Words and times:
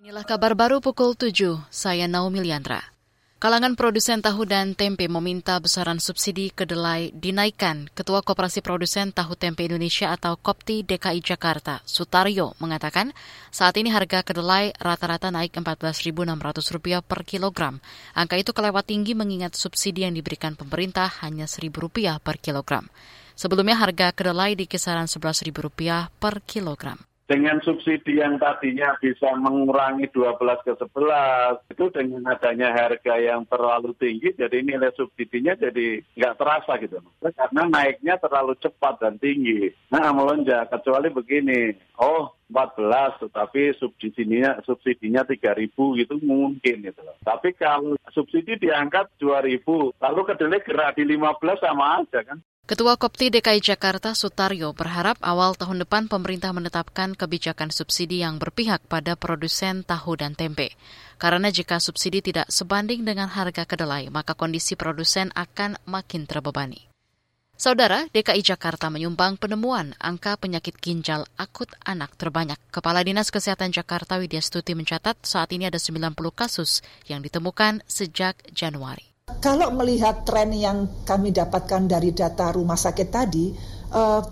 Inilah 0.00 0.24
kabar 0.24 0.56
baru 0.56 0.80
pukul 0.80 1.12
7, 1.12 1.60
saya 1.68 2.08
Naomi 2.08 2.40
Liandra. 2.40 2.80
Kalangan 3.36 3.76
produsen 3.76 4.24
tahu 4.24 4.48
dan 4.48 4.72
tempe 4.72 5.04
meminta 5.12 5.60
besaran 5.60 6.00
subsidi 6.00 6.48
kedelai 6.48 7.12
dinaikkan. 7.12 7.84
Ketua 7.92 8.24
Koperasi 8.24 8.64
Produsen 8.64 9.12
Tahu 9.12 9.36
Tempe 9.36 9.68
Indonesia 9.68 10.08
atau 10.08 10.40
Kopti 10.40 10.88
DKI 10.88 11.20
Jakarta, 11.20 11.84
Sutaryo, 11.84 12.56
mengatakan 12.64 13.12
saat 13.52 13.76
ini 13.76 13.92
harga 13.92 14.24
kedelai 14.24 14.72
rata-rata 14.80 15.28
naik 15.28 15.52
Rp14.600 15.60 17.04
per 17.04 17.20
kilogram. 17.28 17.76
Angka 18.16 18.40
itu 18.40 18.56
kelewat 18.56 18.88
tinggi 18.88 19.12
mengingat 19.12 19.52
subsidi 19.52 20.08
yang 20.08 20.16
diberikan 20.16 20.56
pemerintah 20.56 21.12
hanya 21.20 21.44
Rp1.000 21.44 22.24
per 22.24 22.40
kilogram. 22.40 22.88
Sebelumnya 23.36 23.76
harga 23.76 24.16
kedelai 24.16 24.56
di 24.56 24.64
kisaran 24.64 25.12
Rp11.000 25.12 26.08
per 26.16 26.40
kilogram 26.48 27.09
dengan 27.30 27.62
subsidi 27.62 28.18
yang 28.18 28.42
tadinya 28.42 28.98
bisa 28.98 29.30
mengurangi 29.38 30.10
12 30.10 30.66
ke 30.66 30.74
11, 30.74 31.62
itu 31.70 31.84
dengan 31.94 32.26
adanya 32.26 32.74
harga 32.74 33.14
yang 33.22 33.46
terlalu 33.46 33.94
tinggi, 33.94 34.34
jadi 34.34 34.58
nilai 34.66 34.90
subsidinya 34.98 35.54
jadi 35.54 36.02
nggak 36.18 36.34
terasa 36.34 36.74
gitu. 36.82 36.98
Karena 37.22 37.70
naiknya 37.70 38.18
terlalu 38.18 38.58
cepat 38.58 38.98
dan 38.98 39.14
tinggi. 39.22 39.70
Nah, 39.94 40.10
melonjak, 40.10 40.74
kecuali 40.74 41.06
begini, 41.14 41.70
oh 42.02 42.34
14, 42.50 43.22
tetapi 43.22 43.78
subsidinya 43.78 44.58
subsidinya 44.66 45.22
3.000 45.22 45.70
gitu 46.02 46.18
mungkin 46.26 46.82
gitu 46.82 46.98
loh. 46.98 47.14
Tapi 47.22 47.54
kalau 47.54 47.94
subsidi 48.10 48.58
diangkat 48.58 49.06
2.000, 49.22 49.62
lalu 50.02 50.20
kedelai 50.26 50.66
gerak 50.66 50.98
di 50.98 51.06
15 51.06 51.62
sama 51.62 52.02
aja 52.02 52.26
kan. 52.26 52.42
Ketua 52.70 52.94
Kopti 52.94 53.34
DKI 53.34 53.58
Jakarta 53.58 54.14
Sutaryo 54.14 54.70
berharap 54.70 55.18
awal 55.26 55.58
tahun 55.58 55.82
depan 55.82 56.06
pemerintah 56.06 56.54
menetapkan 56.54 57.18
kebijakan 57.18 57.74
subsidi 57.74 58.22
yang 58.22 58.38
berpihak 58.38 58.86
pada 58.86 59.18
produsen 59.18 59.82
tahu 59.82 60.14
dan 60.14 60.38
tempe. 60.38 60.78
Karena 61.18 61.50
jika 61.50 61.82
subsidi 61.82 62.22
tidak 62.22 62.46
sebanding 62.46 63.02
dengan 63.02 63.26
harga 63.26 63.66
kedelai, 63.66 64.06
maka 64.14 64.38
kondisi 64.38 64.78
produsen 64.78 65.34
akan 65.34 65.82
makin 65.90 66.30
terbebani. 66.30 66.86
Saudara, 67.58 68.06
DKI 68.14 68.38
Jakarta 68.38 68.86
menyumbang 68.86 69.34
penemuan 69.34 69.98
angka 69.98 70.38
penyakit 70.38 70.78
ginjal 70.78 71.26
akut 71.42 71.74
anak 71.82 72.14
terbanyak. 72.14 72.62
Kepala 72.70 73.02
Dinas 73.02 73.34
Kesehatan 73.34 73.74
Jakarta 73.74 74.22
Widya 74.22 74.38
Stuti 74.38 74.78
mencatat 74.78 75.18
saat 75.26 75.50
ini 75.50 75.66
ada 75.66 75.82
90 75.82 76.14
kasus 76.30 76.86
yang 77.10 77.18
ditemukan 77.18 77.82
sejak 77.90 78.38
Januari. 78.54 79.09
Kalau 79.38 79.70
melihat 79.70 80.26
tren 80.26 80.50
yang 80.50 80.90
kami 81.06 81.30
dapatkan 81.30 81.86
dari 81.86 82.10
data 82.10 82.50
rumah 82.50 82.74
sakit 82.74 83.08
tadi, 83.08 83.54
eh, 83.94 84.22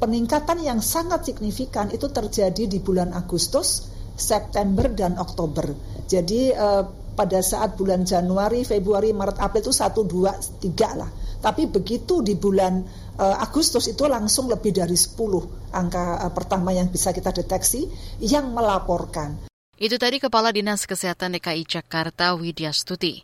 peningkatan 0.00 0.64
yang 0.64 0.80
sangat 0.80 1.28
signifikan 1.28 1.92
itu 1.92 2.08
terjadi 2.08 2.64
di 2.64 2.78
bulan 2.80 3.12
Agustus, 3.12 3.92
September, 4.16 4.88
dan 4.88 5.20
Oktober. 5.20 5.76
Jadi 6.08 6.54
eh, 6.54 6.84
pada 7.16 7.40
saat 7.40 7.76
bulan 7.80 8.04
Januari, 8.04 8.64
Februari, 8.64 9.12
Maret, 9.12 9.40
April 9.40 9.64
itu 9.64 9.72
satu, 9.72 10.04
dua, 10.04 10.36
tiga 10.60 10.92
lah. 10.96 11.10
Tapi 11.40 11.68
begitu 11.68 12.24
di 12.24 12.36
bulan 12.36 12.80
eh, 13.20 13.36
Agustus 13.44 13.92
itu 13.92 14.08
langsung 14.08 14.48
lebih 14.48 14.72
dari 14.72 14.96
10 14.96 15.76
angka 15.76 16.32
pertama 16.32 16.72
yang 16.72 16.88
bisa 16.88 17.12
kita 17.12 17.32
deteksi 17.32 17.84
yang 18.24 18.52
melaporkan. 18.56 19.48
Itu 19.76 20.00
tadi 20.00 20.16
Kepala 20.16 20.56
Dinas 20.56 20.88
Kesehatan 20.88 21.36
DKI 21.36 21.68
Jakarta 21.68 22.32
Widya 22.32 22.72
Stuti. 22.72 23.20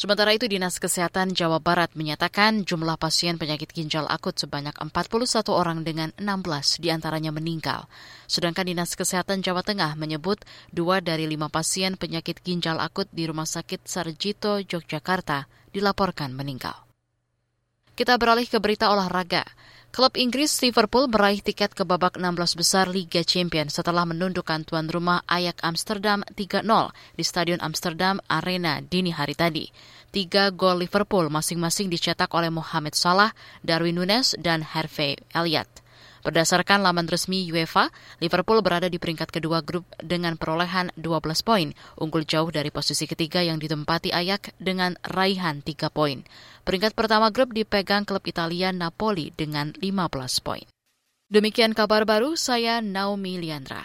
Sementara 0.00 0.32
itu 0.32 0.48
Dinas 0.48 0.80
Kesehatan 0.80 1.36
Jawa 1.36 1.60
Barat 1.60 1.92
menyatakan 1.92 2.64
jumlah 2.64 2.96
pasien 2.96 3.36
penyakit 3.36 3.68
ginjal 3.68 4.08
akut 4.08 4.32
sebanyak 4.32 4.72
41 4.72 4.96
orang 5.52 5.84
dengan 5.84 6.08
16 6.16 6.80
di 6.80 6.88
antaranya 6.88 7.28
meninggal. 7.28 7.84
Sedangkan 8.24 8.64
Dinas 8.64 8.96
Kesehatan 8.96 9.44
Jawa 9.44 9.60
Tengah 9.60 10.00
menyebut 10.00 10.40
dua 10.72 11.04
dari 11.04 11.28
lima 11.28 11.52
pasien 11.52 12.00
penyakit 12.00 12.40
ginjal 12.40 12.80
akut 12.80 13.12
di 13.12 13.28
Rumah 13.28 13.44
Sakit 13.44 13.84
Sarjito, 13.84 14.56
Yogyakarta 14.64 15.44
dilaporkan 15.76 16.32
meninggal. 16.32 16.89
Kita 18.00 18.16
beralih 18.16 18.48
ke 18.48 18.56
berita 18.56 18.88
olahraga. 18.88 19.44
Klub 19.92 20.16
Inggris 20.16 20.56
Liverpool 20.64 21.04
meraih 21.12 21.44
tiket 21.44 21.76
ke 21.76 21.84
babak 21.84 22.16
16 22.16 22.56
besar 22.56 22.88
Liga 22.88 23.20
Champions 23.20 23.76
setelah 23.76 24.08
menundukkan 24.08 24.64
tuan 24.64 24.88
rumah 24.88 25.20
Ajax 25.28 25.60
Amsterdam 25.60 26.24
3-0 26.32 26.64
di 26.96 27.20
Stadion 27.20 27.60
Amsterdam 27.60 28.16
Arena 28.24 28.80
dini 28.80 29.12
hari 29.12 29.36
tadi. 29.36 29.68
Tiga 30.08 30.48
gol 30.48 30.80
Liverpool 30.80 31.28
masing-masing 31.28 31.92
dicetak 31.92 32.32
oleh 32.32 32.48
Mohamed 32.48 32.96
Salah, 32.96 33.36
Darwin 33.60 34.00
Nunes, 34.00 34.32
dan 34.40 34.64
Harvey 34.64 35.20
Elliott. 35.36 35.68
Berdasarkan 36.20 36.84
laman 36.84 37.08
resmi 37.08 37.48
UEFA, 37.48 37.88
Liverpool 38.20 38.60
berada 38.60 38.92
di 38.92 39.00
peringkat 39.00 39.32
kedua 39.32 39.64
grup 39.64 39.88
dengan 39.96 40.36
perolehan 40.36 40.92
12 41.00 41.40
poin, 41.40 41.72
unggul 41.96 42.28
jauh 42.28 42.52
dari 42.52 42.68
posisi 42.68 43.08
ketiga 43.08 43.40
yang 43.40 43.56
ditempati 43.56 44.12
Ayak 44.12 44.52
dengan 44.60 45.00
raihan 45.00 45.64
3 45.64 45.88
poin. 45.88 46.20
Peringkat 46.68 46.92
pertama 46.92 47.32
grup 47.32 47.56
dipegang 47.56 48.04
klub 48.04 48.20
Italia 48.28 48.68
Napoli 48.68 49.32
dengan 49.32 49.72
15 49.80 50.44
poin. 50.44 50.64
Demikian 51.32 51.72
kabar 51.72 52.04
baru, 52.04 52.36
saya 52.36 52.84
Naomi 52.84 53.40
Liandra. 53.40 53.80